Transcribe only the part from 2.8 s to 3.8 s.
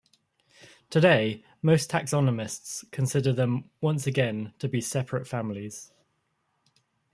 consider them